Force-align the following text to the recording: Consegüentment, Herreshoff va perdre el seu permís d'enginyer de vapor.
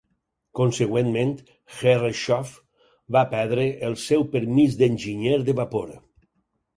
Consegüentment, 0.59 1.33
Herreshoff 1.75 2.55
va 3.17 3.23
perdre 3.33 3.65
el 3.89 3.93
seu 4.05 4.25
permís 4.37 4.79
d'enginyer 4.81 5.37
de 5.51 5.55
vapor. 5.61 5.93